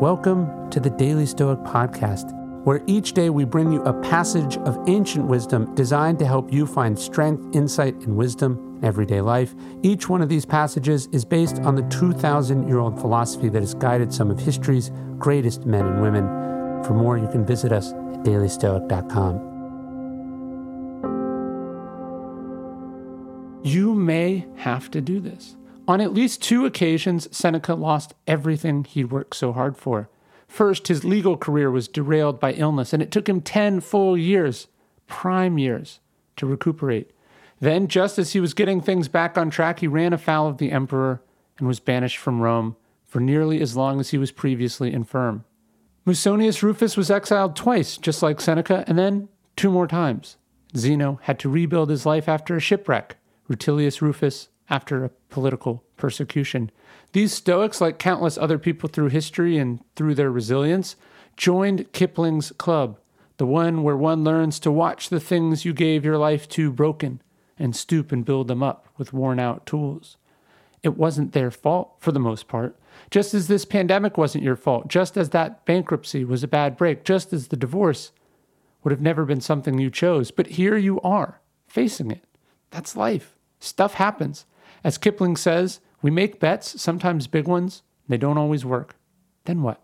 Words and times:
Welcome 0.00 0.70
to 0.70 0.80
the 0.80 0.88
Daily 0.88 1.26
Stoic 1.26 1.58
Podcast, 1.58 2.32
where 2.64 2.80
each 2.86 3.12
day 3.12 3.28
we 3.28 3.44
bring 3.44 3.70
you 3.70 3.82
a 3.82 3.92
passage 4.00 4.56
of 4.56 4.78
ancient 4.88 5.26
wisdom 5.26 5.74
designed 5.74 6.18
to 6.20 6.26
help 6.26 6.50
you 6.50 6.66
find 6.66 6.98
strength, 6.98 7.54
insight, 7.54 7.94
and 7.96 8.16
wisdom 8.16 8.78
in 8.78 8.84
everyday 8.86 9.20
life. 9.20 9.54
Each 9.82 10.08
one 10.08 10.22
of 10.22 10.30
these 10.30 10.46
passages 10.46 11.06
is 11.12 11.26
based 11.26 11.58
on 11.58 11.74
the 11.74 11.82
2,000 11.90 12.66
year 12.66 12.78
old 12.78 12.98
philosophy 12.98 13.50
that 13.50 13.60
has 13.60 13.74
guided 13.74 14.10
some 14.10 14.30
of 14.30 14.38
history's 14.38 14.90
greatest 15.18 15.66
men 15.66 15.84
and 15.84 16.00
women. 16.00 16.24
For 16.84 16.94
more, 16.94 17.18
you 17.18 17.28
can 17.28 17.44
visit 17.44 17.70
us 17.70 17.92
at 17.92 18.24
dailystoic.com. 18.24 19.34
You 23.64 23.94
may 23.94 24.46
have 24.56 24.90
to 24.92 25.02
do 25.02 25.20
this. 25.20 25.56
On 25.90 26.00
at 26.00 26.14
least 26.14 26.40
two 26.40 26.66
occasions, 26.66 27.26
Seneca 27.36 27.74
lost 27.74 28.14
everything 28.28 28.84
he'd 28.84 29.10
worked 29.10 29.34
so 29.34 29.52
hard 29.52 29.76
for. 29.76 30.08
First, 30.46 30.86
his 30.86 31.02
legal 31.02 31.36
career 31.36 31.68
was 31.68 31.88
derailed 31.88 32.38
by 32.38 32.52
illness, 32.52 32.92
and 32.92 33.02
it 33.02 33.10
took 33.10 33.28
him 33.28 33.40
10 33.40 33.80
full 33.80 34.16
years, 34.16 34.68
prime 35.08 35.58
years, 35.58 35.98
to 36.36 36.46
recuperate. 36.46 37.10
Then, 37.58 37.88
just 37.88 38.20
as 38.20 38.34
he 38.34 38.38
was 38.38 38.54
getting 38.54 38.80
things 38.80 39.08
back 39.08 39.36
on 39.36 39.50
track, 39.50 39.80
he 39.80 39.88
ran 39.88 40.12
afoul 40.12 40.46
of 40.46 40.58
the 40.58 40.70
emperor 40.70 41.22
and 41.58 41.66
was 41.66 41.80
banished 41.80 42.18
from 42.18 42.40
Rome 42.40 42.76
for 43.04 43.18
nearly 43.18 43.60
as 43.60 43.76
long 43.76 43.98
as 43.98 44.10
he 44.10 44.18
was 44.18 44.30
previously 44.30 44.92
infirm. 44.92 45.44
Musonius 46.06 46.62
Rufus 46.62 46.96
was 46.96 47.10
exiled 47.10 47.56
twice, 47.56 47.96
just 47.96 48.22
like 48.22 48.40
Seneca, 48.40 48.84
and 48.86 48.96
then 48.96 49.28
two 49.56 49.72
more 49.72 49.88
times. 49.88 50.36
Zeno 50.76 51.18
had 51.24 51.40
to 51.40 51.48
rebuild 51.48 51.90
his 51.90 52.06
life 52.06 52.28
after 52.28 52.54
a 52.54 52.60
shipwreck. 52.60 53.16
Rutilius 53.48 54.00
Rufus 54.00 54.50
after 54.70 55.04
a 55.04 55.10
political 55.28 55.84
persecution. 55.96 56.70
These 57.12 57.32
Stoics, 57.34 57.80
like 57.80 57.98
countless 57.98 58.38
other 58.38 58.58
people 58.58 58.88
through 58.88 59.08
history 59.08 59.58
and 59.58 59.80
through 59.96 60.14
their 60.14 60.30
resilience, 60.30 60.96
joined 61.36 61.92
Kipling's 61.92 62.52
club, 62.52 62.98
the 63.36 63.46
one 63.46 63.82
where 63.82 63.96
one 63.96 64.22
learns 64.22 64.60
to 64.60 64.70
watch 64.70 65.08
the 65.08 65.20
things 65.20 65.64
you 65.64 65.72
gave 65.72 66.04
your 66.04 66.18
life 66.18 66.48
to 66.50 66.70
broken 66.70 67.20
and 67.58 67.74
stoop 67.74 68.12
and 68.12 68.24
build 68.24 68.48
them 68.48 68.62
up 68.62 68.88
with 68.96 69.12
worn 69.12 69.40
out 69.40 69.66
tools. 69.66 70.16
It 70.82 70.96
wasn't 70.96 71.32
their 71.32 71.50
fault 71.50 71.96
for 71.98 72.12
the 72.12 72.18
most 72.20 72.48
part, 72.48 72.76
just 73.10 73.34
as 73.34 73.48
this 73.48 73.64
pandemic 73.64 74.16
wasn't 74.16 74.44
your 74.44 74.56
fault, 74.56 74.88
just 74.88 75.16
as 75.16 75.30
that 75.30 75.64
bankruptcy 75.66 76.24
was 76.24 76.42
a 76.42 76.48
bad 76.48 76.76
break, 76.76 77.04
just 77.04 77.32
as 77.32 77.48
the 77.48 77.56
divorce 77.56 78.12
would 78.82 78.92
have 78.92 79.00
never 79.00 79.24
been 79.26 79.40
something 79.40 79.78
you 79.78 79.90
chose. 79.90 80.30
But 80.30 80.46
here 80.48 80.76
you 80.76 81.00
are, 81.02 81.40
facing 81.66 82.10
it. 82.10 82.24
That's 82.70 82.96
life. 82.96 83.36
Stuff 83.58 83.94
happens. 83.94 84.46
As 84.84 84.98
Kipling 84.98 85.36
says, 85.36 85.80
we 86.02 86.10
make 86.10 86.40
bets, 86.40 86.80
sometimes 86.80 87.26
big 87.26 87.46
ones, 87.46 87.82
they 88.08 88.16
don't 88.16 88.38
always 88.38 88.64
work. 88.64 88.96
Then 89.44 89.62
what? 89.62 89.80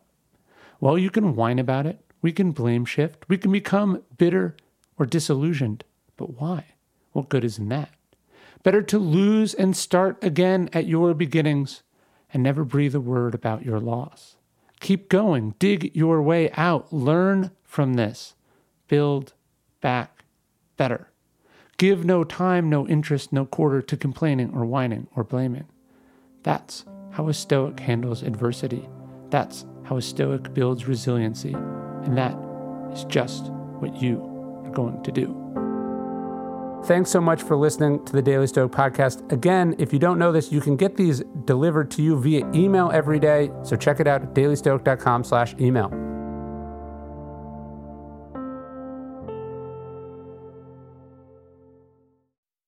Well, 0.80 0.98
you 0.98 1.10
can 1.10 1.34
whine 1.34 1.58
about 1.58 1.86
it. 1.86 2.00
We 2.22 2.32
can 2.32 2.52
blame 2.52 2.84
shift. 2.84 3.24
We 3.28 3.38
can 3.38 3.52
become 3.52 4.02
bitter 4.16 4.56
or 4.98 5.06
disillusioned. 5.06 5.84
But 6.16 6.40
why? 6.40 6.64
What 7.12 7.28
good 7.28 7.44
is 7.44 7.58
in 7.58 7.68
that? 7.68 7.90
Better 8.62 8.82
to 8.82 8.98
lose 8.98 9.54
and 9.54 9.76
start 9.76 10.22
again 10.22 10.68
at 10.72 10.86
your 10.86 11.14
beginnings 11.14 11.82
and 12.32 12.42
never 12.42 12.64
breathe 12.64 12.94
a 12.94 13.00
word 13.00 13.34
about 13.34 13.64
your 13.64 13.80
loss. 13.80 14.36
Keep 14.80 15.08
going. 15.08 15.54
Dig 15.58 15.94
your 15.94 16.20
way 16.20 16.50
out. 16.52 16.92
Learn 16.92 17.52
from 17.62 17.94
this. 17.94 18.34
Build 18.88 19.32
back 19.80 20.24
better. 20.76 21.10
Give 21.78 22.04
no 22.04 22.24
time, 22.24 22.70
no 22.70 22.86
interest, 22.88 23.32
no 23.32 23.44
quarter 23.44 23.82
to 23.82 23.96
complaining 23.96 24.52
or 24.54 24.64
whining 24.64 25.08
or 25.14 25.24
blaming. 25.24 25.66
That's 26.42 26.84
how 27.10 27.28
a 27.28 27.34
Stoic 27.34 27.80
handles 27.80 28.22
adversity. 28.22 28.88
That's 29.30 29.66
how 29.84 29.98
a 29.98 30.02
Stoic 30.02 30.54
builds 30.54 30.88
resiliency. 30.88 31.52
And 31.52 32.16
that 32.16 32.34
is 32.92 33.04
just 33.04 33.50
what 33.80 34.00
you 34.00 34.20
are 34.64 34.70
going 34.70 35.02
to 35.02 35.12
do. 35.12 35.42
Thanks 36.86 37.10
so 37.10 37.20
much 37.20 37.42
for 37.42 37.56
listening 37.56 38.04
to 38.04 38.12
the 38.12 38.22
Daily 38.22 38.46
Stoic 38.46 38.70
podcast. 38.70 39.30
Again, 39.32 39.74
if 39.78 39.92
you 39.92 39.98
don't 39.98 40.18
know 40.18 40.30
this, 40.30 40.52
you 40.52 40.60
can 40.60 40.76
get 40.76 40.96
these 40.96 41.22
delivered 41.44 41.90
to 41.92 42.02
you 42.02 42.18
via 42.18 42.48
email 42.54 42.90
every 42.92 43.18
day. 43.18 43.50
So 43.64 43.76
check 43.76 43.98
it 43.98 44.06
out 44.06 44.22
at 44.22 44.34
dailystoic.com 44.34 45.24
slash 45.24 45.54
email. 45.58 46.05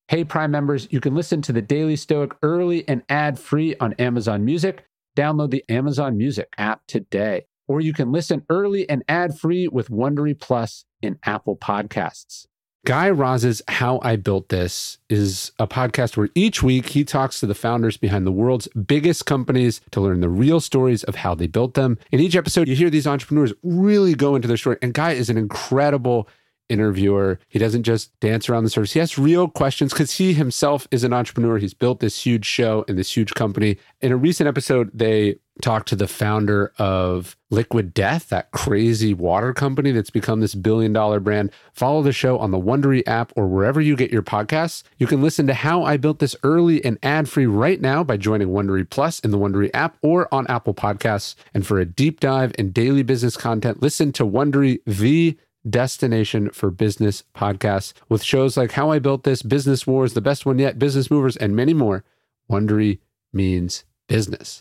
Hey, 0.09 0.23
Prime 0.23 0.49
members, 0.49 0.87
you 0.89 0.99
can 0.99 1.13
listen 1.13 1.39
to 1.43 1.53
the 1.53 1.61
Daily 1.61 1.95
Stoic 1.95 2.31
early 2.41 2.83
and 2.87 3.03
ad 3.09 3.37
free 3.37 3.75
on 3.79 3.93
Amazon 3.99 4.43
Music. 4.43 4.83
Download 5.15 5.51
the 5.51 5.63
Amazon 5.69 6.17
Music 6.17 6.51
app 6.57 6.81
today. 6.87 7.45
Or 7.67 7.79
you 7.79 7.93
can 7.93 8.11
listen 8.11 8.43
early 8.49 8.89
and 8.89 9.03
ad 9.07 9.37
free 9.37 9.67
with 9.67 9.89
Wondery 9.89 10.33
Plus 10.33 10.85
in 11.03 11.19
Apple 11.25 11.57
Podcasts. 11.57 12.47
Guy 12.87 13.07
Raz's 13.11 13.61
How 13.67 13.99
I 14.01 14.15
Built 14.15 14.49
This 14.49 14.97
is 15.11 15.51
a 15.59 15.67
podcast 15.67 16.17
where 16.17 16.29
each 16.33 16.63
week 16.63 16.87
he 16.87 17.03
talks 17.03 17.39
to 17.41 17.45
the 17.45 17.53
founders 17.53 17.95
behind 17.95 18.25
the 18.25 18.31
world's 18.31 18.67
biggest 18.69 19.27
companies 19.27 19.79
to 19.91 20.01
learn 20.01 20.21
the 20.21 20.29
real 20.29 20.59
stories 20.59 21.03
of 21.03 21.13
how 21.13 21.35
they 21.35 21.45
built 21.45 21.75
them. 21.75 21.99
In 22.11 22.19
each 22.19 22.35
episode, 22.35 22.67
you 22.67 22.75
hear 22.75 22.89
these 22.89 23.05
entrepreneurs 23.05 23.53
really 23.61 24.15
go 24.15 24.35
into 24.35 24.47
their 24.47 24.57
story. 24.57 24.77
And 24.81 24.91
Guy 24.91 25.11
is 25.11 25.29
an 25.29 25.37
incredible 25.37 26.27
interviewer. 26.69 27.39
He 27.47 27.59
doesn't 27.59 27.83
just 27.83 28.17
dance 28.19 28.47
around 28.47 28.63
the 28.63 28.69
surface. 28.69 28.93
He 28.93 29.01
asks 29.01 29.17
real 29.17 29.47
questions 29.47 29.91
because 29.93 30.13
he 30.13 30.33
himself 30.33 30.87
is 30.91 31.03
an 31.03 31.13
entrepreneur. 31.13 31.57
He's 31.57 31.73
built 31.73 31.99
this 31.99 32.25
huge 32.25 32.45
show 32.45 32.85
and 32.87 32.97
this 32.97 33.15
huge 33.15 33.33
company. 33.33 33.77
In 34.01 34.11
a 34.11 34.17
recent 34.17 34.47
episode, 34.47 34.91
they 34.93 35.39
talked 35.61 35.87
to 35.89 35.95
the 35.95 36.07
founder 36.07 36.71
of 36.77 37.35
Liquid 37.49 37.93
Death, 37.93 38.29
that 38.29 38.51
crazy 38.51 39.13
water 39.13 39.53
company 39.53 39.91
that's 39.91 40.09
become 40.09 40.39
this 40.39 40.55
billion 40.55 40.93
dollar 40.93 41.19
brand. 41.19 41.51
Follow 41.73 42.01
the 42.01 42.11
show 42.11 42.37
on 42.37 42.51
the 42.51 42.59
Wondery 42.59 43.05
app 43.07 43.33
or 43.35 43.47
wherever 43.47 43.81
you 43.81 43.95
get 43.95 44.11
your 44.11 44.21
podcasts. 44.21 44.83
You 44.97 45.07
can 45.07 45.21
listen 45.21 45.47
to 45.47 45.53
how 45.53 45.83
I 45.83 45.97
built 45.97 46.19
this 46.19 46.35
early 46.43 46.83
and 46.83 46.97
ad 47.03 47.27
free 47.27 47.45
right 47.45 47.81
now 47.81 48.03
by 48.03 48.17
joining 48.17 48.49
Wondery 48.49 48.89
Plus 48.89 49.19
in 49.19 49.31
the 49.31 49.37
Wondery 49.37 49.69
app 49.73 49.97
or 50.01 50.33
on 50.33 50.47
Apple 50.47 50.73
Podcasts. 50.73 51.35
And 51.53 51.65
for 51.65 51.79
a 51.79 51.85
deep 51.85 52.19
dive 52.19 52.53
in 52.57 52.71
daily 52.71 53.03
business 53.03 53.35
content, 53.35 53.81
listen 53.81 54.11
to 54.13 54.25
Wondery 54.25 54.79
the 54.85 55.37
destination 55.67 56.49
for 56.51 56.71
business 56.71 57.23
podcasts 57.35 57.93
with 58.07 58.23
shows 58.23 58.57
like 58.57 58.73
How 58.73 58.91
I 58.91 58.99
Built 58.99 59.23
This, 59.23 59.41
Business 59.41 59.85
Wars, 59.85 60.13
The 60.13 60.21
Best 60.21 60.45
One 60.45 60.59
Yet, 60.59 60.79
Business 60.79 61.09
Movers, 61.11 61.37
and 61.37 61.55
many 61.55 61.73
more. 61.73 62.03
Wondery 62.49 62.99
means 63.33 63.83
business. 64.07 64.57